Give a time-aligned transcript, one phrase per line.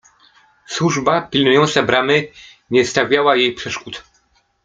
[0.65, 2.27] Służba pilnująca bramy
[2.69, 4.03] nie stawiała jej przeszkód.